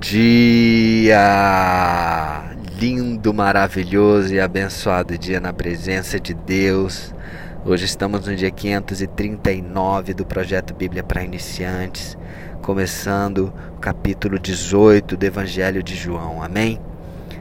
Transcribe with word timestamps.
dia! 0.00 1.20
Lindo, 2.80 3.34
maravilhoso 3.34 4.32
e 4.32 4.40
abençoado 4.40 5.18
dia 5.18 5.38
na 5.38 5.52
presença 5.52 6.18
de 6.18 6.32
Deus. 6.32 7.14
Hoje 7.66 7.84
estamos 7.84 8.26
no 8.26 8.34
dia 8.34 8.50
539 8.50 10.14
do 10.14 10.24
projeto 10.24 10.72
Bíblia 10.72 11.04
para 11.04 11.22
Iniciantes, 11.22 12.16
começando 12.62 13.52
o 13.76 13.78
capítulo 13.78 14.38
18 14.38 15.18
do 15.18 15.26
Evangelho 15.26 15.82
de 15.82 15.94
João. 15.94 16.42
Amém? 16.42 16.80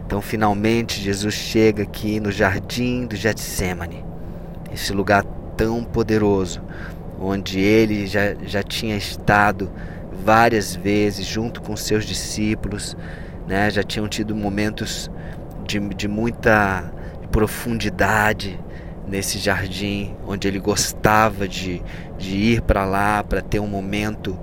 Então, 0.05 0.21
finalmente, 0.21 1.00
Jesus 1.00 1.36
chega 1.36 1.84
aqui 1.84 2.20
no 2.20 2.30
jardim 2.30 3.05
do 3.05 3.16
Getsemane, 3.16 4.04
esse 4.73 4.91
lugar 4.91 5.23
tão 5.55 5.82
poderoso, 5.86 6.62
onde 7.21 7.60
ele 7.60 8.05
já, 8.05 8.36
já 8.46 8.62
tinha 8.62 8.98
estado 8.98 9.71
várias 10.24 10.76
vezes 10.76 11.26
junto 11.26 11.62
com 11.62 11.76
seus 11.76 12.06
discípulos, 12.06 12.96
né? 13.48 13.70
já 13.70 13.84
tinham 13.84 14.08
tido 14.08 14.36
momentos 14.36 15.10
de, 15.66 15.80
de 15.80 16.08
muita 16.08 16.91
profundidade 17.32 18.60
nesse 19.08 19.40
jardim, 19.40 20.16
onde 20.27 20.48
ele 20.48 20.60
gostava 20.60 21.48
de, 21.48 21.82
de 22.18 22.36
ir 22.36 22.62
para 22.62 22.86
lá 22.86 23.24
para 23.24 23.41
ter 23.41 23.60
um 23.60 23.68
momento 23.68 24.38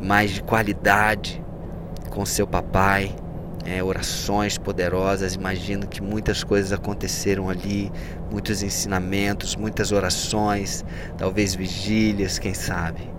mais 0.00 0.32
de 0.32 0.42
qualidade 0.42 1.42
com 2.10 2.24
seu 2.26 2.46
papai. 2.46 3.14
É, 3.64 3.82
orações 3.82 4.56
poderosas, 4.56 5.34
imagino 5.34 5.86
que 5.86 6.02
muitas 6.02 6.42
coisas 6.42 6.72
aconteceram 6.72 7.50
ali, 7.50 7.92
muitos 8.30 8.62
ensinamentos, 8.62 9.54
muitas 9.56 9.92
orações, 9.92 10.82
talvez 11.18 11.54
vigílias, 11.54 12.38
quem 12.38 12.54
sabe. 12.54 13.10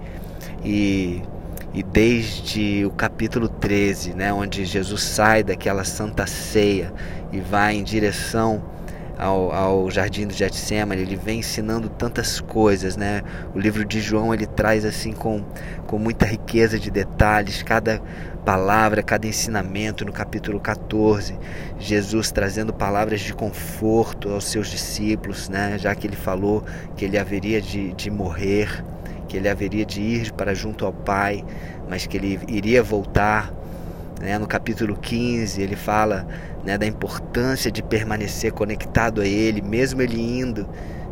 E 0.66 1.22
e 1.74 1.84
desde 1.84 2.86
o 2.86 2.92
capítulo 2.92 3.48
13, 3.48 4.14
né, 4.14 4.34
onde 4.34 4.66
Jesus 4.66 5.04
sai 5.04 5.44
daquela 5.44 5.84
santa 5.84 6.26
ceia 6.26 6.92
e 7.32 7.40
vai 7.40 7.76
em 7.76 7.84
direção 7.84 8.64
ao, 9.20 9.52
ao 9.52 9.92
jardim 9.92 10.26
do 10.26 10.34
Getsemane, 10.34 11.02
ele 11.02 11.18
vem 11.18 11.40
ensinando 11.40 11.90
tantas 11.90 12.40
coisas, 12.40 12.96
né? 12.96 13.22
O 13.54 13.60
livro 13.60 13.84
de 13.84 14.00
João 14.00 14.34
ele 14.34 14.48
traz 14.48 14.86
assim 14.86 15.12
com, 15.12 15.44
com 15.86 16.00
muita 16.00 16.26
riqueza 16.26 16.80
de 16.80 16.90
detalhes, 16.90 17.62
cada 17.62 18.02
palavra, 18.46 19.04
cada 19.04 19.28
ensinamento 19.28 20.06
no 20.06 20.14
capítulo 20.14 20.58
14, 20.58 21.38
Jesus 21.78 22.32
trazendo 22.32 22.74
palavras 22.74 23.20
de 23.20 23.34
conforto 23.34 24.30
aos 24.30 24.46
seus 24.46 24.70
discípulos, 24.70 25.50
né? 25.50 25.78
Já 25.78 25.94
que 25.94 26.08
ele 26.08 26.16
falou 26.16 26.64
que 26.96 27.04
ele 27.04 27.18
haveria 27.18 27.62
de, 27.62 27.92
de 27.94 28.10
morrer 28.10 28.84
que 29.30 29.38
ele 29.38 29.48
haveria 29.48 29.86
de 29.86 30.02
ir 30.02 30.34
para 30.34 30.54
junto 30.56 30.86
ao 30.86 30.92
Pai, 30.92 31.46
mas 31.88 32.06
que 32.08 32.18
ele 32.18 32.40
iria 32.48 32.82
voltar. 32.82 33.54
Né? 34.20 34.38
No 34.38 34.48
capítulo 34.48 34.98
15, 34.98 35.62
ele 35.62 35.76
fala 35.76 36.28
né, 36.66 36.78
da 36.78 36.86
importância 36.86 37.72
de 37.72 37.82
permanecer 37.82 38.52
conectado 38.52 39.22
a 39.22 39.26
Ele, 39.26 39.62
mesmo 39.62 40.02
ele 40.02 40.20
indo. 40.20 40.68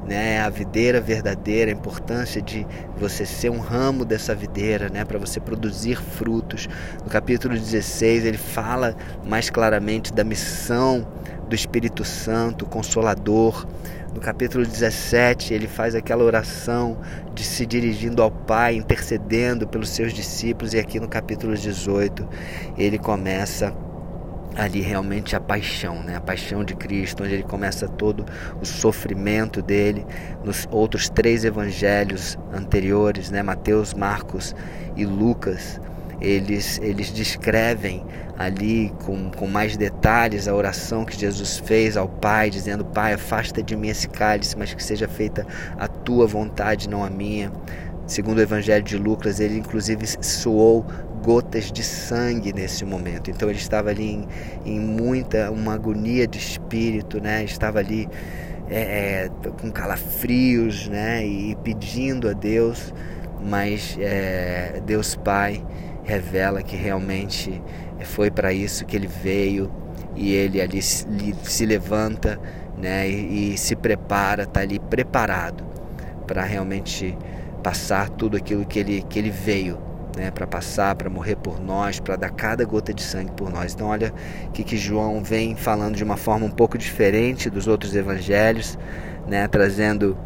Né, 0.06 0.40
a 0.40 0.50
videira 0.50 1.02
verdadeira, 1.02 1.70
a 1.70 1.74
importância 1.74 2.42
de 2.42 2.66
você 2.98 3.26
ser 3.26 3.50
um 3.50 3.60
ramo 3.60 4.06
dessa 4.06 4.34
videira, 4.34 4.88
né, 4.88 5.04
para 5.04 5.20
você 5.20 5.38
produzir 5.38 5.98
frutos. 5.98 6.70
No 7.04 7.10
capítulo 7.10 7.54
16, 7.54 8.24
ele 8.24 8.38
fala 8.38 8.96
mais 9.26 9.50
claramente 9.50 10.14
da 10.14 10.24
missão 10.24 11.06
do 11.48 11.56
Espírito 11.56 12.04
Santo, 12.04 12.66
Consolador, 12.66 13.66
no 14.14 14.22
capítulo 14.22 14.66
17, 14.66 15.54
ele 15.54 15.68
faz 15.68 15.94
aquela 15.94 16.24
oração 16.24 16.98
de 17.34 17.44
se 17.44 17.66
dirigindo 17.66 18.22
ao 18.22 18.32
Pai, 18.32 18.76
intercedendo 18.76 19.68
pelos 19.68 19.90
seus 19.90 20.14
discípulos, 20.14 20.74
e 20.74 20.80
aqui 20.80 21.00
no 21.00 21.08
capítulo 21.08 21.56
18, 21.56 22.28
ele 22.78 22.98
começa 22.98 23.74
ali 24.56 24.82
realmente 24.82 25.36
a 25.36 25.40
paixão, 25.40 26.02
né? 26.02 26.16
a 26.16 26.22
paixão 26.22 26.64
de 26.64 26.76
Cristo, 26.76 27.24
onde 27.24 27.36
ele 27.36 27.44
começa 27.44 27.88
todo 27.88 28.26
o 28.60 28.66
sofrimento 28.66 29.62
dele. 29.62 30.06
Nos 30.44 30.68
outros 30.72 31.10
três 31.10 31.46
evangelhos 31.46 32.38
anteriores, 32.52 33.30
né? 33.30 33.44
Mateus, 33.44 33.94
Marcos 33.94 34.56
e 34.96 35.06
Lucas, 35.06 35.80
eles, 36.20 36.80
eles 36.82 37.12
descrevem 37.12 38.04
ali 38.38 38.94
com, 39.06 39.32
com 39.32 39.48
mais 39.48 39.76
detalhes 39.76 40.48
a 40.48 40.54
oração 40.54 41.06
que 41.06 41.18
Jesus 41.18 41.58
fez 41.58 41.98
ao 41.98 42.08
Pai, 42.08 42.50
dizendo: 42.50 42.86
Pai, 42.86 43.14
afasta 43.14 43.62
de 43.62 43.76
mim 43.76 43.90
esse 43.90 44.08
cálice, 44.08 44.58
mas 44.58 44.74
que 44.74 44.84
seja 44.84 45.08
feita 45.08 45.46
a 45.78 45.88
tua 45.88 46.28
vontade, 46.28 46.90
não 46.90 47.04
a 47.04 47.10
minha. 47.10 47.52
Segundo 48.06 48.38
o 48.38 48.42
Evangelho 48.42 48.84
de 48.84 48.98
Lucas, 48.98 49.40
ele 49.40 49.58
inclusive 49.58 50.06
suou 50.22 50.86
gotas 51.24 51.72
de 51.72 51.84
sangue 51.84 52.54
nesse 52.54 52.86
momento. 52.86 53.30
Então 53.30 53.50
ele 53.50 53.58
estava 53.58 53.90
ali 53.90 54.12
em, 54.12 54.28
em 54.66 54.80
muita 54.80 55.52
uma 55.52 55.74
agonia 55.74 56.26
de 56.26 56.38
espírito, 56.38 57.20
né? 57.20 57.44
Estava 57.44 57.80
ali 57.80 58.08
é, 58.70 59.26
é, 59.26 59.30
com 59.62 59.70
calafrios, 59.72 60.88
né? 60.88 61.26
E 61.26 61.56
pedindo 61.64 62.30
a 62.30 62.34
Deus, 62.34 62.94
mas 63.44 63.98
é, 64.00 64.82
Deus 64.86 65.16
Pai 65.16 65.62
revela 66.08 66.64
que 66.64 66.76
realmente 66.76 67.62
foi 68.06 68.32
para 68.32 68.54
isso 68.54 68.86
que 68.86 68.96
ele 68.96 69.08
veio 69.08 69.70
e 70.16 70.34
ele 70.34 70.62
ali 70.62 70.82
se 70.82 71.66
levanta 71.66 72.40
né, 72.78 73.10
e, 73.10 73.54
e 73.54 73.58
se 73.58 73.76
prepara, 73.76 74.44
está 74.44 74.62
ali 74.62 74.80
preparado 74.80 75.64
para 76.26 76.44
realmente 76.44 77.16
passar 77.62 78.10
tudo 78.10 78.38
aquilo 78.38 78.66
que 78.66 78.80
ele, 78.80 79.06
que 79.10 79.20
ele 79.20 79.30
veio 79.30 79.78
né, 80.16 80.32
para 80.32 80.48
passar, 80.48 80.96
para 80.96 81.10
morrer 81.10 81.36
por 81.36 81.60
nós, 81.60 82.00
para 82.00 82.16
dar 82.16 82.32
cada 82.32 82.64
gota 82.66 82.94
de 82.94 83.04
sangue 83.04 83.32
por 83.34 83.52
nós. 83.52 83.74
Então, 83.74 83.88
olha 83.88 84.14
que, 84.54 84.64
que 84.64 84.78
João 84.78 85.22
vem 85.24 85.56
falando 85.56 85.96
de 85.96 86.04
uma 86.04 86.18
forma 86.18 86.46
um 86.46 86.52
pouco 86.52 86.78
diferente 86.78 87.50
dos 87.50 87.68
outros 87.68 87.96
evangelhos, 87.96 88.78
né, 89.28 89.48
trazendo 89.48 90.18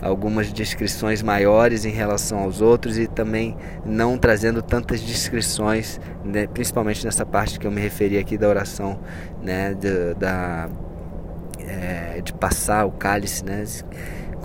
algumas 0.00 0.52
descrições 0.52 1.22
maiores 1.22 1.84
em 1.84 1.90
relação 1.90 2.38
aos 2.38 2.60
outros 2.60 2.98
e 2.98 3.06
também 3.06 3.56
não 3.84 4.16
trazendo 4.16 4.62
tantas 4.62 5.00
descrições, 5.00 6.00
né, 6.24 6.46
principalmente 6.46 7.04
nessa 7.04 7.26
parte 7.26 7.58
que 7.58 7.66
eu 7.66 7.70
me 7.70 7.80
referi 7.80 8.18
aqui 8.18 8.36
da 8.38 8.48
oração, 8.48 8.98
né, 9.42 9.74
de, 9.74 10.14
da, 10.14 10.68
é, 11.58 12.20
de 12.22 12.32
passar 12.32 12.84
o 12.86 12.92
cálice, 12.92 13.44
né, 13.44 13.64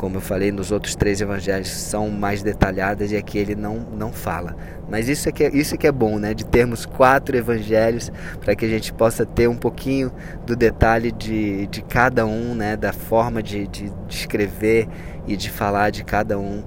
como 0.03 0.17
eu 0.17 0.21
falei 0.21 0.51
nos 0.51 0.69
outros 0.69 0.95
três 0.95 1.21
evangelhos, 1.21 1.69
são 1.69 2.09
mais 2.09 2.43
detalhadas 2.43 3.13
e 3.13 3.15
aqui 3.15 3.37
ele 3.37 3.55
não, 3.55 3.87
não 3.97 4.11
fala. 4.11 4.53
Mas 4.89 5.07
isso 5.07 5.29
é, 5.29 5.31
que 5.31 5.45
é, 5.45 5.55
isso 5.55 5.75
é 5.75 5.77
que 5.77 5.87
é 5.87 5.93
bom, 5.93 6.19
né? 6.19 6.33
De 6.33 6.45
termos 6.45 6.85
quatro 6.85 7.37
evangelhos 7.37 8.11
para 8.41 8.53
que 8.53 8.65
a 8.65 8.67
gente 8.67 8.91
possa 8.91 9.25
ter 9.25 9.47
um 9.47 9.55
pouquinho 9.55 10.11
do 10.45 10.57
detalhe 10.57 11.09
de, 11.09 11.67
de 11.67 11.81
cada 11.83 12.25
um, 12.25 12.53
né? 12.53 12.75
Da 12.75 12.91
forma 12.91 13.41
de, 13.41 13.65
de, 13.65 13.89
de 13.89 14.13
escrever 14.13 14.89
e 15.25 15.37
de 15.37 15.49
falar 15.49 15.89
de 15.89 16.03
cada 16.03 16.37
um 16.37 16.61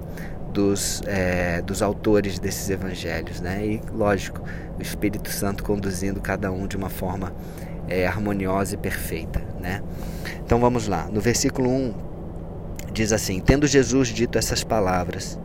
dos, 0.51 1.03
é, 1.05 1.61
dos 1.61 1.83
autores 1.83 2.39
desses 2.39 2.67
evangelhos, 2.71 3.39
né? 3.39 3.63
E 3.63 3.81
lógico, 3.93 4.41
o 4.79 4.81
Espírito 4.81 5.29
Santo 5.29 5.63
conduzindo 5.63 6.19
cada 6.19 6.51
um 6.51 6.65
de 6.65 6.75
uma 6.75 6.89
forma 6.89 7.31
é, 7.87 8.07
harmoniosa 8.07 8.73
e 8.73 8.77
perfeita, 8.77 9.43
né? 9.61 9.83
Então 10.43 10.59
vamos 10.59 10.87
lá. 10.87 11.07
No 11.11 11.21
versículo 11.21 11.69
1 11.69 12.06
Diz 12.97 13.13
assim: 13.13 13.39
Tendo 13.39 13.67
Jesus 13.67 14.07
dito 14.07 14.39
essas 14.39 14.63
palavras, 14.63 15.37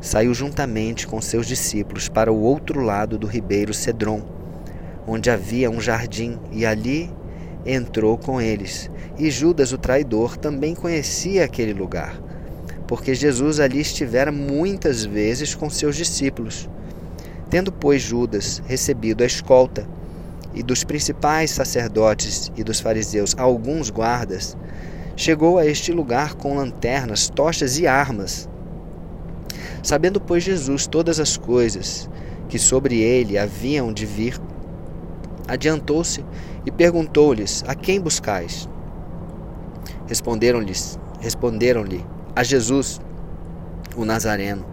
saiu 0.00 0.34
juntamente 0.34 1.06
com 1.06 1.20
seus 1.20 1.46
discípulos 1.46 2.08
para 2.08 2.32
o 2.32 2.40
outro 2.40 2.80
lado 2.80 3.16
do 3.16 3.28
ribeiro 3.28 3.72
Cedron, 3.72 4.20
onde 5.06 5.30
havia 5.30 5.70
um 5.70 5.80
jardim, 5.80 6.36
e 6.50 6.66
ali 6.66 7.08
entrou 7.64 8.18
com 8.18 8.40
eles. 8.40 8.90
E 9.16 9.30
Judas, 9.30 9.70
o 9.70 9.78
traidor, 9.78 10.36
também 10.36 10.74
conhecia 10.74 11.44
aquele 11.44 11.72
lugar, 11.72 12.20
porque 12.88 13.14
Jesus 13.14 13.60
ali 13.60 13.80
estivera 13.80 14.32
muitas 14.32 15.04
vezes 15.04 15.54
com 15.54 15.70
seus 15.70 15.94
discípulos. 15.94 16.68
Tendo, 17.48 17.70
pois, 17.70 18.02
Judas 18.02 18.60
recebido 18.66 19.22
a 19.22 19.26
escolta, 19.26 19.86
e 20.52 20.60
dos 20.60 20.82
principais 20.82 21.52
sacerdotes 21.52 22.50
e 22.56 22.64
dos 22.64 22.80
fariseus 22.80 23.36
alguns 23.38 23.90
guardas, 23.90 24.56
chegou 25.20 25.58
a 25.58 25.66
este 25.66 25.92
lugar 25.92 26.32
com 26.32 26.56
lanternas, 26.56 27.28
tochas 27.28 27.78
e 27.78 27.86
armas. 27.86 28.48
Sabendo, 29.82 30.18
pois, 30.18 30.42
Jesus 30.42 30.86
todas 30.86 31.20
as 31.20 31.36
coisas 31.36 32.08
que 32.48 32.58
sobre 32.58 32.98
ele 33.00 33.36
haviam 33.36 33.92
de 33.92 34.06
vir, 34.06 34.40
adiantou-se 35.46 36.24
e 36.64 36.70
perguntou-lhes: 36.70 37.62
A 37.68 37.74
quem 37.74 38.00
buscais? 38.00 38.66
Responderam-lhes, 40.06 40.98
responderam-lhe: 41.20 42.02
A 42.34 42.42
Jesus, 42.42 42.98
o 43.94 44.06
Nazareno. 44.06 44.64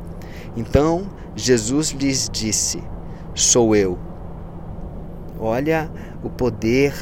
Então 0.55 1.09
Jesus 1.35 1.89
lhes 1.89 2.29
disse: 2.31 2.81
Sou 3.35 3.75
eu. 3.75 3.99
Olha 5.41 5.91
o 6.23 6.29
poder 6.29 6.93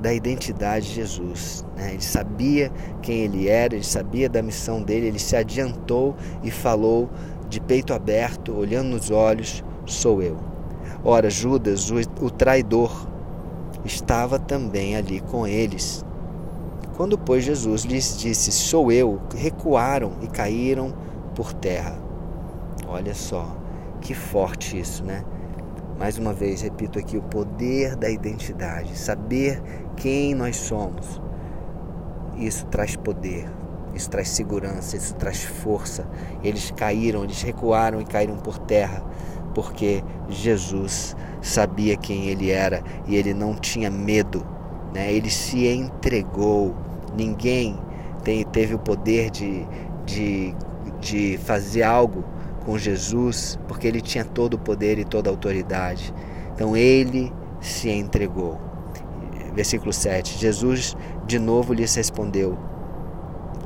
da 0.00 0.12
identidade 0.12 0.88
de 0.88 0.94
Jesus. 0.94 1.64
Né? 1.76 1.92
Ele 1.92 2.02
sabia 2.02 2.72
quem 3.02 3.20
ele 3.20 3.48
era, 3.48 3.74
ele 3.74 3.84
sabia 3.84 4.28
da 4.28 4.42
missão 4.42 4.82
dele, 4.82 5.06
ele 5.06 5.18
se 5.18 5.36
adiantou 5.36 6.16
e 6.42 6.50
falou 6.50 7.10
de 7.48 7.60
peito 7.60 7.92
aberto, 7.92 8.54
olhando 8.56 8.88
nos 8.88 9.10
olhos: 9.10 9.62
Sou 9.86 10.22
eu. 10.22 10.36
Ora, 11.04 11.30
Judas, 11.30 11.90
o, 11.90 11.96
o 12.24 12.30
traidor, 12.30 13.08
estava 13.84 14.38
também 14.38 14.96
ali 14.96 15.20
com 15.20 15.46
eles. 15.46 16.04
Quando, 16.96 17.16
pois, 17.16 17.44
Jesus 17.44 17.84
lhes 17.84 18.18
disse: 18.18 18.50
Sou 18.52 18.92
eu, 18.92 19.20
recuaram 19.34 20.12
e 20.22 20.26
caíram 20.26 20.94
por 21.34 21.52
terra. 21.52 21.96
Olha 22.86 23.14
só, 23.14 23.56
que 24.00 24.14
forte 24.14 24.78
isso, 24.78 25.04
né? 25.04 25.24
Mais 26.00 26.16
uma 26.16 26.32
vez, 26.32 26.62
repito 26.62 26.98
aqui, 26.98 27.18
o 27.18 27.22
poder 27.22 27.94
da 27.94 28.08
identidade, 28.08 28.96
saber 28.96 29.62
quem 29.98 30.34
nós 30.34 30.56
somos. 30.56 31.20
Isso 32.38 32.64
traz 32.68 32.96
poder, 32.96 33.46
isso 33.94 34.08
traz 34.08 34.30
segurança, 34.30 34.96
isso 34.96 35.14
traz 35.16 35.44
força. 35.44 36.08
Eles 36.42 36.70
caíram, 36.70 37.22
eles 37.22 37.42
recuaram 37.42 38.00
e 38.00 38.06
caíram 38.06 38.38
por 38.38 38.58
terra, 38.60 39.04
porque 39.54 40.02
Jesus 40.30 41.14
sabia 41.42 41.98
quem 41.98 42.28
ele 42.28 42.50
era 42.50 42.82
e 43.06 43.14
ele 43.14 43.34
não 43.34 43.54
tinha 43.54 43.90
medo, 43.90 44.42
né? 44.94 45.12
ele 45.12 45.28
se 45.28 45.66
entregou. 45.66 46.74
Ninguém 47.14 47.78
tem, 48.24 48.42
teve 48.46 48.74
o 48.74 48.78
poder 48.78 49.28
de, 49.28 49.66
de, 50.06 50.54
de 50.98 51.38
fazer 51.44 51.82
algo 51.82 52.24
com 52.64 52.78
Jesus, 52.78 53.58
porque 53.66 53.86
ele 53.86 54.00
tinha 54.00 54.24
todo 54.24 54.54
o 54.54 54.58
poder 54.58 54.98
e 54.98 55.04
toda 55.04 55.30
a 55.30 55.32
autoridade. 55.32 56.14
Então 56.54 56.76
ele 56.76 57.32
se 57.60 57.88
entregou. 57.88 58.60
Versículo 59.54 59.92
7. 59.92 60.38
Jesus 60.38 60.96
de 61.26 61.38
novo 61.38 61.72
lhes 61.72 61.94
respondeu: 61.94 62.58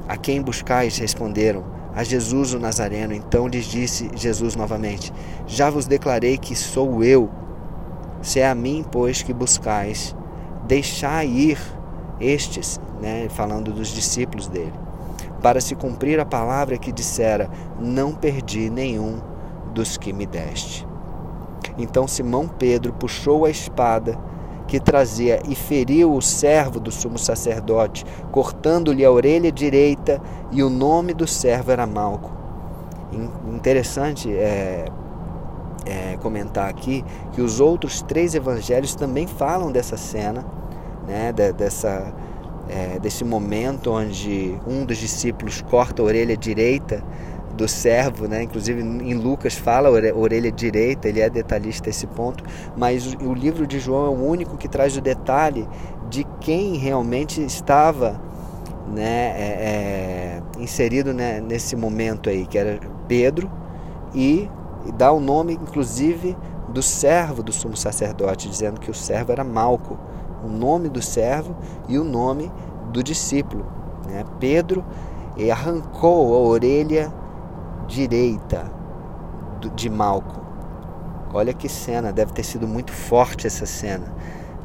A 0.08 0.16
quem 0.16 0.40
buscais? 0.40 0.96
Responderam: 0.98 1.64
A 1.94 2.04
Jesus 2.04 2.54
o 2.54 2.58
Nazareno. 2.58 3.12
Então 3.12 3.48
lhes 3.48 3.66
disse 3.66 4.10
Jesus 4.14 4.56
novamente: 4.56 5.12
Já 5.46 5.70
vos 5.70 5.86
declarei 5.86 6.38
que 6.38 6.54
sou 6.54 7.02
eu. 7.02 7.30
Se 8.22 8.40
é 8.40 8.48
a 8.48 8.54
mim, 8.54 8.84
pois, 8.90 9.22
que 9.22 9.34
buscais, 9.34 10.16
deixai 10.66 11.28
ir 11.28 11.58
estes, 12.18 12.80
né, 13.02 13.28
falando 13.28 13.70
dos 13.70 13.88
discípulos 13.88 14.46
dele 14.46 14.83
para 15.44 15.60
se 15.60 15.74
cumprir 15.74 16.18
a 16.18 16.24
palavra 16.24 16.78
que 16.78 16.90
dissera: 16.90 17.50
Não 17.78 18.14
perdi 18.14 18.70
nenhum 18.70 19.18
dos 19.74 19.98
que 19.98 20.10
me 20.10 20.24
deste. 20.24 20.88
Então 21.76 22.08
Simão 22.08 22.48
Pedro 22.48 22.94
puxou 22.94 23.44
a 23.44 23.50
espada 23.50 24.18
que 24.66 24.80
trazia 24.80 25.42
e 25.46 25.54
feriu 25.54 26.14
o 26.14 26.22
servo 26.22 26.80
do 26.80 26.90
sumo 26.90 27.18
sacerdote, 27.18 28.06
cortando-lhe 28.32 29.04
a 29.04 29.10
orelha 29.10 29.52
direita, 29.52 30.18
e 30.50 30.62
o 30.62 30.70
nome 30.70 31.12
do 31.12 31.26
servo 31.26 31.70
era 31.70 31.86
Malco. 31.86 32.32
Interessante 33.54 34.32
é, 34.34 34.86
é, 35.84 36.16
comentar 36.22 36.70
aqui 36.70 37.04
que 37.32 37.42
os 37.42 37.60
outros 37.60 38.00
três 38.00 38.34
evangelhos 38.34 38.94
também 38.94 39.26
falam 39.26 39.70
dessa 39.70 39.98
cena, 39.98 40.42
né, 41.06 41.34
dessa 41.34 42.14
é, 42.68 42.98
desse 42.98 43.24
momento 43.24 43.90
onde 43.92 44.58
um 44.66 44.84
dos 44.84 44.98
discípulos 44.98 45.62
corta 45.62 46.02
a 46.02 46.04
orelha 46.04 46.36
direita 46.36 47.02
do 47.54 47.68
servo, 47.68 48.26
né? 48.26 48.42
inclusive 48.42 48.82
em 48.82 49.14
Lucas 49.14 49.54
fala 49.54 49.88
orelha 49.88 50.50
direita, 50.50 51.08
ele 51.08 51.20
é 51.20 51.30
detalhista 51.30 51.88
esse 51.88 52.06
ponto, 52.06 52.44
mas 52.76 53.14
o 53.14 53.32
livro 53.32 53.66
de 53.66 53.78
João 53.78 54.06
é 54.06 54.08
o 54.08 54.24
único 54.24 54.56
que 54.56 54.68
traz 54.68 54.96
o 54.96 55.00
detalhe 55.00 55.68
de 56.10 56.24
quem 56.40 56.76
realmente 56.76 57.42
estava 57.42 58.20
né, 58.88 59.34
é, 59.36 60.40
é, 60.58 60.60
inserido 60.60 61.14
né, 61.14 61.40
nesse 61.40 61.76
momento 61.76 62.28
aí, 62.28 62.46
que 62.46 62.58
era 62.58 62.78
Pedro, 63.08 63.50
e, 64.14 64.48
e 64.86 64.92
dá 64.92 65.10
o 65.12 65.20
nome, 65.20 65.54
inclusive, 65.54 66.36
do 66.68 66.82
servo 66.82 67.42
do 67.42 67.52
sumo 67.52 67.76
sacerdote, 67.76 68.48
dizendo 68.48 68.80
que 68.80 68.90
o 68.90 68.94
servo 68.94 69.32
era 69.32 69.44
Malco 69.44 69.98
o 70.44 70.48
nome 70.48 70.88
do 70.88 71.00
servo 71.00 71.56
e 71.88 71.98
o 71.98 72.04
nome 72.04 72.52
do 72.92 73.02
discípulo. 73.02 73.64
Né? 74.06 74.24
Pedro 74.38 74.84
arrancou 75.50 76.34
a 76.34 76.38
orelha 76.38 77.12
direita 77.88 78.70
de 79.74 79.88
Malco. 79.88 80.40
Olha 81.32 81.52
que 81.52 81.68
cena, 81.68 82.12
deve 82.12 82.32
ter 82.32 82.44
sido 82.44 82.68
muito 82.68 82.92
forte 82.92 83.46
essa 83.46 83.66
cena, 83.66 84.06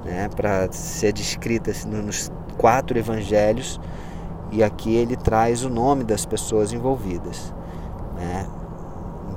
né? 0.06 0.30
para 0.36 0.72
ser 0.72 1.12
descrita 1.14 1.72
assim, 1.72 1.90
nos 1.90 2.32
quatro 2.58 2.98
evangelhos. 2.98 3.80
E 4.52 4.64
aqui 4.64 4.96
ele 4.96 5.16
traz 5.16 5.64
o 5.64 5.70
nome 5.70 6.04
das 6.04 6.26
pessoas 6.26 6.74
envolvidas. 6.74 7.54
Né? 8.16 8.48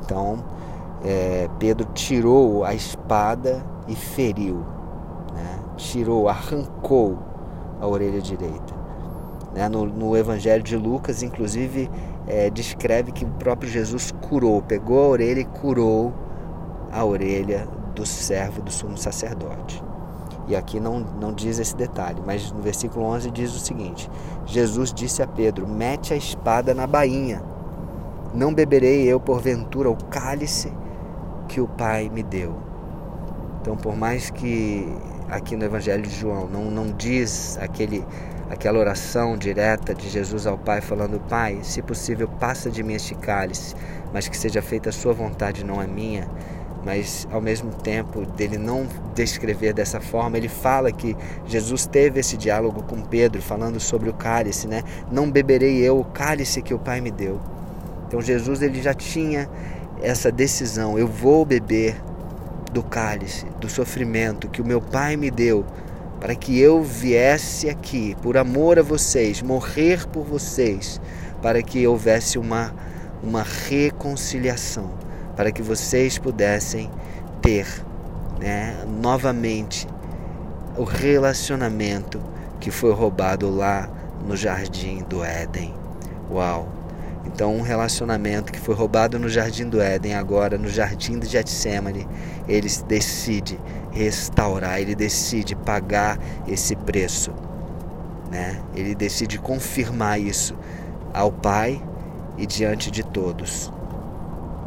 Então, 0.00 0.42
é, 1.04 1.48
Pedro 1.58 1.86
tirou 1.94 2.64
a 2.64 2.74
espada 2.74 3.64
e 3.88 3.94
feriu 3.94 4.64
tirou, 5.90 6.28
arrancou 6.28 7.18
a 7.80 7.86
orelha 7.86 8.20
direita. 8.20 8.74
Né? 9.54 9.68
No, 9.68 9.86
no, 9.86 10.16
Evangelho 10.16 10.62
de 10.62 10.76
Lucas, 10.76 11.22
inclusive, 11.22 11.90
é, 12.26 12.48
descreve 12.50 13.12
que 13.12 13.24
o 13.24 13.28
próprio 13.28 13.70
Jesus 13.70 14.12
curou, 14.28 14.62
pegou 14.62 15.02
a 15.02 15.08
orelha 15.08 15.40
e 15.40 15.44
curou 15.44 16.12
a 16.90 17.04
orelha 17.04 17.66
do 17.94 18.06
servo 18.06 18.62
do 18.62 18.70
sumo 18.70 18.96
sacerdote. 18.96 19.82
E 20.48 20.56
aqui 20.56 20.80
não, 20.80 21.00
não 21.00 21.32
diz 21.32 21.58
esse 21.58 21.76
detalhe, 21.76 22.20
mas 22.24 22.50
no 22.50 22.60
versículo 22.60 23.04
11 23.06 23.30
diz 23.30 23.54
o 23.54 23.58
seguinte: 23.58 24.10
Jesus 24.44 24.92
disse 24.92 25.22
a 25.22 25.26
Pedro: 25.26 25.68
Mete 25.68 26.12
a 26.12 26.16
espada 26.16 26.74
na 26.74 26.86
bainha. 26.86 27.42
Não 28.34 28.52
beberei 28.52 29.04
eu, 29.04 29.20
porventura, 29.20 29.90
o 29.90 29.96
cálice 30.04 30.72
que 31.48 31.60
o 31.60 31.68
Pai 31.68 32.08
me 32.08 32.22
deu. 32.22 32.71
Então, 33.62 33.76
por 33.76 33.96
mais 33.96 34.28
que 34.28 34.86
aqui 35.32 35.56
no 35.56 35.64
Evangelho 35.64 36.02
de 36.02 36.14
João. 36.14 36.46
Não, 36.46 36.70
não 36.70 36.92
diz 36.92 37.58
aquele, 37.60 38.04
aquela 38.50 38.78
oração 38.78 39.36
direta 39.36 39.94
de 39.94 40.08
Jesus 40.08 40.46
ao 40.46 40.58
Pai, 40.58 40.80
falando: 40.80 41.18
Pai, 41.28 41.58
se 41.62 41.80
possível, 41.82 42.28
passa 42.28 42.70
de 42.70 42.82
mim 42.82 42.94
este 42.94 43.14
cálice, 43.14 43.74
mas 44.12 44.28
que 44.28 44.36
seja 44.36 44.60
feita 44.60 44.90
a 44.90 44.92
Sua 44.92 45.12
vontade, 45.12 45.64
não 45.64 45.80
a 45.80 45.86
minha. 45.86 46.28
Mas 46.84 47.28
ao 47.30 47.40
mesmo 47.40 47.72
tempo 47.72 48.26
dele 48.26 48.58
não 48.58 48.88
descrever 49.14 49.72
dessa 49.72 50.00
forma, 50.00 50.36
ele 50.36 50.48
fala 50.48 50.90
que 50.90 51.16
Jesus 51.46 51.86
teve 51.86 52.18
esse 52.18 52.36
diálogo 52.36 52.82
com 52.82 53.00
Pedro, 53.00 53.40
falando 53.40 53.78
sobre 53.78 54.10
o 54.10 54.12
cálice, 54.12 54.66
né? 54.66 54.82
Não 55.10 55.30
beberei 55.30 55.78
eu 55.78 56.00
o 56.00 56.04
cálice 56.04 56.60
que 56.60 56.74
o 56.74 56.80
Pai 56.80 57.00
me 57.00 57.12
deu. 57.12 57.40
Então 58.08 58.20
Jesus 58.20 58.62
ele 58.62 58.82
já 58.82 58.92
tinha 58.92 59.48
essa 60.02 60.30
decisão: 60.32 60.98
eu 60.98 61.06
vou 61.06 61.46
beber 61.46 61.94
do 62.72 62.82
cálice, 62.82 63.46
do 63.60 63.68
sofrimento 63.68 64.48
que 64.48 64.62
o 64.62 64.66
meu 64.66 64.80
Pai 64.80 65.16
me 65.16 65.30
deu, 65.30 65.64
para 66.20 66.34
que 66.34 66.58
eu 66.58 66.82
viesse 66.82 67.68
aqui, 67.68 68.16
por 68.22 68.36
amor 68.36 68.78
a 68.78 68.82
vocês, 68.82 69.42
morrer 69.42 70.06
por 70.06 70.24
vocês, 70.24 71.00
para 71.42 71.62
que 71.62 71.86
houvesse 71.86 72.38
uma, 72.38 72.72
uma 73.22 73.42
reconciliação, 73.42 74.90
para 75.36 75.50
que 75.50 75.62
vocês 75.62 76.18
pudessem 76.18 76.90
ter 77.40 77.66
né, 78.40 78.84
novamente 79.00 79.86
o 80.76 80.84
relacionamento 80.84 82.20
que 82.60 82.70
foi 82.70 82.92
roubado 82.92 83.50
lá 83.50 83.90
no 84.26 84.36
jardim 84.36 85.04
do 85.08 85.24
Éden. 85.24 85.74
Uau! 86.30 86.81
Então, 87.24 87.54
um 87.54 87.62
relacionamento 87.62 88.52
que 88.52 88.58
foi 88.58 88.74
roubado 88.74 89.18
no 89.18 89.28
jardim 89.28 89.68
do 89.68 89.80
Éden, 89.80 90.14
agora 90.14 90.58
no 90.58 90.68
jardim 90.68 91.18
de 91.18 91.26
Getsemane, 91.26 92.06
ele 92.48 92.68
decide 92.86 93.58
restaurar, 93.90 94.80
ele 94.80 94.94
decide 94.94 95.54
pagar 95.54 96.18
esse 96.48 96.74
preço. 96.74 97.32
Né? 98.30 98.60
Ele 98.74 98.94
decide 98.94 99.38
confirmar 99.38 100.20
isso 100.20 100.54
ao 101.14 101.30
Pai 101.30 101.82
e 102.36 102.46
diante 102.46 102.90
de 102.90 103.04
todos. 103.04 103.72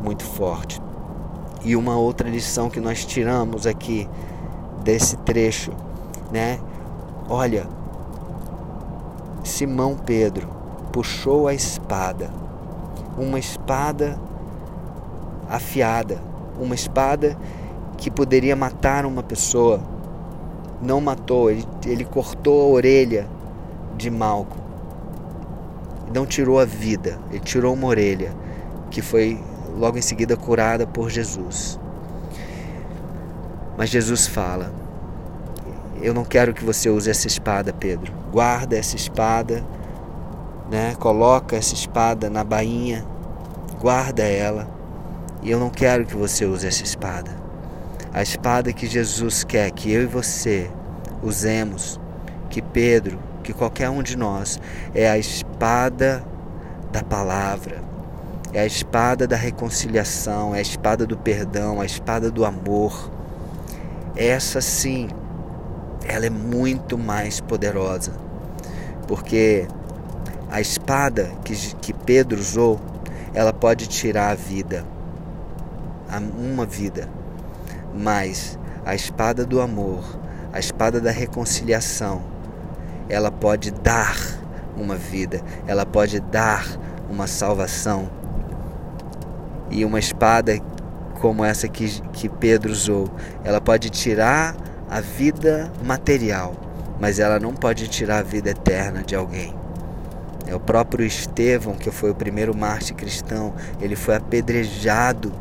Muito 0.01 0.23
forte. 0.23 0.81
E 1.63 1.75
uma 1.75 1.97
outra 1.97 2.29
lição 2.29 2.69
que 2.69 2.79
nós 2.79 3.03
tiramos 3.05 3.65
aqui 3.65 4.07
desse 4.83 5.17
trecho, 5.17 5.71
né? 6.31 6.59
Olha, 7.27 7.65
Simão 9.43 9.95
Pedro 9.95 10.47
puxou 10.91 11.47
a 11.47 11.55
espada 11.55 12.44
uma 13.17 13.39
espada 13.39 14.19
afiada, 15.49 16.19
uma 16.59 16.75
espada 16.75 17.37
que 17.97 18.11
poderia 18.11 18.55
matar 18.55 19.05
uma 19.05 19.23
pessoa. 19.23 19.79
Não 20.81 20.99
matou, 20.99 21.49
ele, 21.49 21.65
ele 21.85 22.03
cortou 22.03 22.61
a 22.61 22.73
orelha 22.73 23.27
de 23.97 24.09
Malco. 24.09 24.57
Não 26.13 26.25
tirou 26.25 26.59
a 26.59 26.65
vida, 26.65 27.17
ele 27.31 27.39
tirou 27.39 27.73
uma 27.73 27.87
orelha 27.87 28.33
que 28.91 29.01
foi 29.01 29.39
logo 29.77 29.97
em 29.97 30.01
seguida 30.01 30.37
curada 30.37 30.85
por 30.85 31.09
Jesus. 31.09 31.79
Mas 33.77 33.89
Jesus 33.89 34.27
fala: 34.27 34.71
Eu 36.01 36.13
não 36.13 36.23
quero 36.23 36.53
que 36.53 36.63
você 36.63 36.89
use 36.89 37.09
essa 37.09 37.27
espada, 37.27 37.73
Pedro. 37.73 38.13
Guarda 38.31 38.77
essa 38.77 38.95
espada 38.95 39.63
né? 40.69 40.95
Coloca 40.99 41.55
essa 41.55 41.73
espada 41.73 42.29
na 42.29 42.43
bainha, 42.43 43.05
guarda 43.79 44.23
ela. 44.23 44.67
E 45.41 45.51
eu 45.51 45.59
não 45.59 45.69
quero 45.69 46.05
que 46.05 46.15
você 46.15 46.45
use 46.45 46.65
essa 46.65 46.83
espada. 46.83 47.31
A 48.13 48.21
espada 48.21 48.73
que 48.73 48.87
Jesus 48.87 49.43
quer 49.43 49.69
que 49.71 49.91
eu 49.91 50.03
e 50.03 50.05
você 50.05 50.69
usemos, 51.21 51.99
que 52.49 52.61
Pedro, 52.61 53.19
que 53.43 53.53
qualquer 53.53 53.89
um 53.89 54.01
de 54.01 54.17
nós 54.17 54.59
é 54.93 55.09
a 55.09 55.17
espada 55.17 56.23
da 56.91 57.03
palavra, 57.03 57.83
é 58.53 58.61
a 58.61 58.65
espada 58.65 59.27
da 59.27 59.35
reconciliação, 59.35 60.55
é 60.55 60.59
a 60.59 60.61
espada 60.61 61.05
do 61.05 61.17
perdão, 61.17 61.81
a 61.81 61.85
espada 61.85 62.31
do 62.31 62.45
amor. 62.45 63.11
Essa 64.15 64.61
sim, 64.61 65.09
ela 66.07 66.25
é 66.25 66.29
muito 66.29 66.97
mais 66.97 67.41
poderosa, 67.41 68.13
porque 69.07 69.67
a 70.49 70.61
espada 70.61 71.31
que, 71.43 71.55
que 71.75 71.93
Pedro 71.93 72.39
usou, 72.39 72.79
ela 73.33 73.51
pode 73.51 73.87
tirar 73.87 74.31
a 74.31 74.35
vida, 74.35 74.85
uma 76.37 76.65
vida, 76.65 77.09
mas 77.93 78.57
a 78.85 78.95
espada 78.95 79.45
do 79.45 79.59
amor, 79.59 80.03
a 80.53 80.59
espada 80.59 81.01
da 81.01 81.11
reconciliação, 81.11 82.23
ela 83.09 83.31
pode 83.31 83.71
dar 83.71 84.15
uma 84.77 84.95
vida, 84.95 85.41
ela 85.67 85.85
pode 85.85 86.19
dar 86.19 86.65
uma 87.09 87.27
salvação. 87.27 88.09
E 89.69 89.83
uma 89.83 89.99
espada 89.99 90.59
como 91.19 91.43
essa 91.43 91.67
que, 91.67 92.01
que 92.11 92.29
Pedro 92.29 92.71
usou, 92.71 93.09
ela 93.43 93.59
pode 93.59 93.89
tirar 93.89 94.55
a 94.89 95.01
vida 95.01 95.71
material, 95.83 96.53
mas 96.99 97.19
ela 97.19 97.39
não 97.39 97.53
pode 97.53 97.87
tirar 97.87 98.19
a 98.19 98.23
vida 98.23 98.51
eterna 98.51 99.01
de 99.01 99.15
alguém. 99.15 99.64
É 100.47 100.55
o 100.55 100.59
próprio 100.59 101.05
Estevão, 101.05 101.73
que 101.73 101.89
foi 101.89 102.11
o 102.11 102.15
primeiro 102.15 102.55
mártir 102.55 102.95
cristão, 102.95 103.53
ele 103.81 103.95
foi 103.95 104.15
apedrejado 104.15 105.31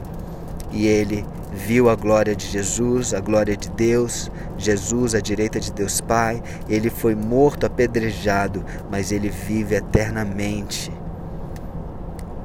e 0.73 0.87
ele 0.87 1.26
viu 1.52 1.88
a 1.88 1.94
glória 1.94 2.34
de 2.34 2.46
Jesus, 2.46 3.14
a 3.14 3.20
glória 3.20 3.56
de 3.56 3.68
Deus, 3.70 4.30
Jesus 4.56 5.14
à 5.14 5.20
direita 5.20 5.61
de 5.61 5.73
Deus 5.73 6.00
Pai. 6.00 6.42
Ele 6.68 6.90
foi 6.90 7.14
morto, 7.14 7.66
apedrejado, 7.66 8.64
mas 8.90 9.12
ele 9.12 9.28
vive 9.28 9.76
eternamente. 9.76 10.90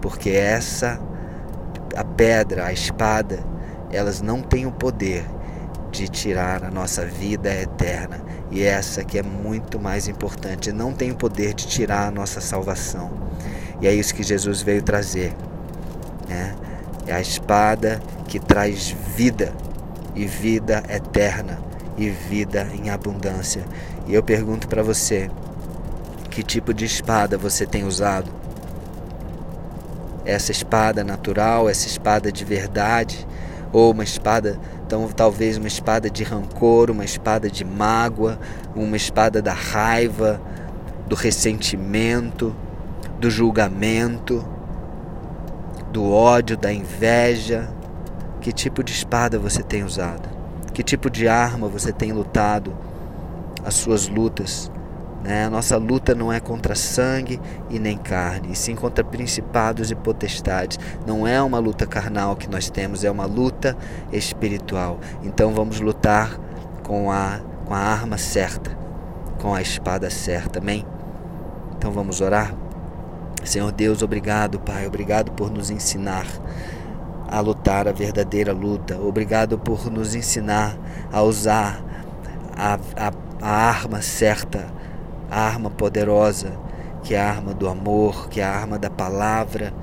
Porque 0.01 0.29
essa, 0.29 0.99
a 1.95 2.03
pedra, 2.03 2.65
a 2.65 2.73
espada, 2.73 3.39
elas 3.91 4.21
não 4.21 4.41
têm 4.41 4.65
o 4.65 4.71
poder 4.71 5.25
de 5.91 6.07
tirar 6.07 6.63
a 6.63 6.71
nossa 6.71 7.05
vida 7.05 7.53
eterna. 7.53 8.19
E 8.51 8.63
essa 8.63 9.03
que 9.03 9.17
é 9.17 9.23
muito 9.23 9.79
mais 9.79 10.07
importante, 10.07 10.71
não 10.71 10.93
tem 10.93 11.11
o 11.11 11.15
poder 11.15 11.53
de 11.53 11.67
tirar 11.67 12.07
a 12.07 12.11
nossa 12.11 12.41
salvação. 12.41 13.11
E 13.81 13.87
é 13.87 13.93
isso 13.93 14.13
que 14.13 14.23
Jesus 14.23 14.61
veio 14.61 14.81
trazer. 14.81 15.33
Né? 16.27 16.55
É 17.07 17.13
a 17.13 17.21
espada 17.21 18.01
que 18.27 18.39
traz 18.39 18.89
vida 19.15 19.53
e 20.15 20.25
vida 20.25 20.83
eterna 20.89 21.59
e 21.97 22.09
vida 22.09 22.67
em 22.73 22.89
abundância. 22.89 23.63
E 24.07 24.13
eu 24.13 24.23
pergunto 24.23 24.67
para 24.67 24.81
você, 24.81 25.29
que 26.29 26.43
tipo 26.43 26.73
de 26.73 26.85
espada 26.85 27.37
você 27.37 27.65
tem 27.65 27.83
usado? 27.85 28.31
Essa 30.25 30.51
espada 30.51 31.03
natural, 31.03 31.69
essa 31.69 31.87
espada 31.87 32.31
de 32.31 32.45
verdade, 32.45 33.27
ou 33.71 33.91
uma 33.91 34.03
espada 34.03 34.59
então, 34.89 35.07
talvez 35.07 35.55
uma 35.55 35.67
espada 35.67 36.09
de 36.09 36.23
rancor, 36.23 36.89
uma 36.89 37.05
espada 37.05 37.47
de 37.47 37.63
mágoa, 37.63 38.39
uma 38.75 38.97
espada 38.97 39.39
da 39.39 39.53
raiva, 39.53 40.41
do 41.05 41.15
ressentimento, 41.15 42.55
do 43.19 43.29
julgamento, 43.29 44.43
do 45.91 46.11
ódio, 46.11 46.57
da 46.57 46.73
inveja. 46.73 47.69
Que 48.41 48.51
tipo 48.51 48.83
de 48.83 48.91
espada 48.93 49.37
você 49.37 49.61
tem 49.61 49.83
usado? 49.83 50.27
Que 50.73 50.81
tipo 50.81 51.07
de 51.07 51.27
arma 51.27 51.67
você 51.67 51.93
tem 51.93 52.11
lutado 52.11 52.75
as 53.63 53.75
suas 53.75 54.07
lutas? 54.07 54.71
Né? 55.23 55.45
A 55.45 55.49
nossa 55.49 55.77
luta 55.77 56.15
não 56.15 56.31
é 56.31 56.39
contra 56.39 56.75
sangue 56.75 57.39
e 57.69 57.77
nem 57.77 57.97
carne, 57.97 58.51
e 58.51 58.55
sim 58.55 58.75
contra 58.75 59.03
principados 59.03 59.91
e 59.91 59.95
potestades. 59.95 60.79
Não 61.05 61.27
é 61.27 61.41
uma 61.41 61.59
luta 61.59 61.85
carnal 61.85 62.35
que 62.35 62.49
nós 62.49 62.69
temos, 62.69 63.03
é 63.03 63.11
uma 63.11 63.25
luta 63.25 63.75
espiritual. 64.11 64.99
Então 65.23 65.53
vamos 65.53 65.79
lutar 65.79 66.39
com 66.83 67.11
a, 67.11 67.39
com 67.65 67.73
a 67.73 67.79
arma 67.79 68.17
certa, 68.17 68.77
com 69.41 69.53
a 69.53 69.61
espada 69.61 70.09
certa. 70.09 70.59
Amém? 70.59 70.85
Então 71.77 71.91
vamos 71.91 72.21
orar? 72.21 72.55
Senhor 73.43 73.71
Deus, 73.71 74.01
obrigado, 74.01 74.59
Pai, 74.59 74.85
obrigado 74.85 75.31
por 75.31 75.49
nos 75.49 75.69
ensinar 75.69 76.25
a 77.27 77.39
lutar 77.39 77.87
a 77.87 77.91
verdadeira 77.91 78.51
luta. 78.51 78.97
Obrigado 78.97 79.57
por 79.57 79.89
nos 79.91 80.15
ensinar 80.15 80.77
a 81.11 81.21
usar 81.21 81.81
a, 82.57 82.79
a, 82.95 83.11
a 83.41 83.49
arma 83.49 84.01
certa 84.01 84.67
a 85.29 85.39
arma 85.41 85.69
poderosa, 85.69 86.51
que 87.03 87.15
é 87.15 87.19
a 87.19 87.29
arma 87.29 87.53
do 87.53 87.67
amor, 87.67 88.29
que 88.29 88.41
é 88.41 88.43
a 88.43 88.51
arma 88.51 88.77
da 88.77 88.89
palavra, 88.89 89.73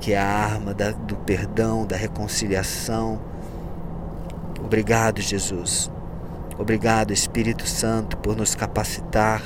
que 0.00 0.12
é 0.12 0.18
a 0.18 0.26
arma 0.26 0.72
da, 0.72 0.90
do 0.90 1.16
perdão, 1.16 1.86
da 1.86 1.96
reconciliação. 1.96 3.18
Obrigado, 4.62 5.20
Jesus. 5.20 5.90
Obrigado, 6.58 7.12
Espírito 7.12 7.66
Santo, 7.66 8.16
por 8.18 8.36
nos 8.36 8.54
capacitar 8.54 9.42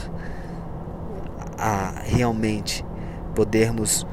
a 1.56 1.92
realmente 2.04 2.84
podermos 3.34 4.06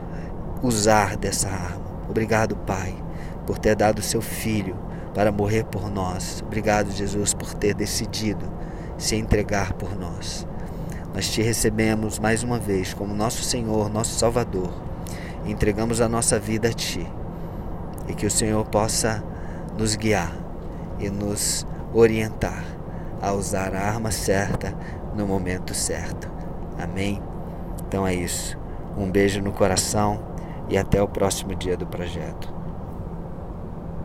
usar 0.63 1.17
dessa 1.17 1.49
arma. 1.49 1.85
Obrigado, 2.09 2.55
Pai, 2.55 2.95
por 3.45 3.57
ter 3.57 3.75
dado 3.75 4.01
seu 4.01 4.21
filho 4.21 4.77
para 5.13 5.31
morrer 5.31 5.65
por 5.65 5.91
nós. 5.91 6.41
Obrigado, 6.45 6.91
Jesus, 6.91 7.33
por 7.33 7.53
ter 7.53 7.73
decidido 7.73 8.45
se 8.97 9.15
entregar 9.15 9.73
por 9.73 9.95
nós 9.95 10.47
nós 11.15 11.29
te 11.29 11.41
recebemos 11.41 12.19
mais 12.19 12.43
uma 12.43 12.59
vez 12.59 12.93
como 12.93 13.15
nosso 13.15 13.41
Senhor, 13.41 13.89
nosso 13.89 14.19
Salvador. 14.19 14.69
E 15.45 15.51
entregamos 15.51 16.01
a 16.01 16.09
nossa 16.09 16.37
vida 16.37 16.67
a 16.67 16.73
Ti. 16.73 17.09
E 18.09 18.13
que 18.13 18.25
o 18.25 18.31
Senhor 18.31 18.65
possa 18.65 19.23
nos 19.77 19.95
guiar 19.95 20.35
e 20.99 21.09
nos 21.09 21.65
orientar 21.93 22.65
a 23.21 23.31
usar 23.31 23.73
a 23.73 23.79
arma 23.79 24.11
certa 24.11 24.77
no 25.15 25.25
momento 25.25 25.73
certo. 25.73 26.29
Amém? 26.77 27.23
Então 27.87 28.05
é 28.05 28.13
isso. 28.13 28.57
Um 28.97 29.09
beijo 29.09 29.41
no 29.41 29.53
coração 29.53 30.19
e 30.67 30.77
até 30.77 31.01
o 31.01 31.07
próximo 31.07 31.55
dia 31.55 31.77
do 31.77 31.87
projeto. 31.87 32.54